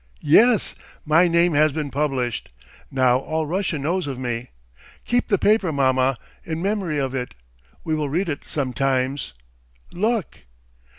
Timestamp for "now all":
2.89-3.45